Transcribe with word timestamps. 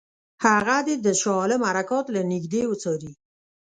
هغه 0.45 0.77
دې 0.87 0.95
د 1.05 1.07
شاه 1.21 1.35
عالم 1.41 1.61
حرکات 1.69 2.05
له 2.15 2.21
نیژدې 2.31 2.61
وڅاري. 2.67 3.11